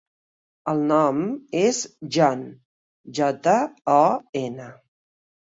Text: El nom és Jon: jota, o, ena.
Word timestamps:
El 0.71 0.79
nom 0.91 1.19
és 1.59 1.81
Jon: 2.15 2.41
jota, 3.21 3.55
o, 3.99 4.01
ena. 4.43 4.69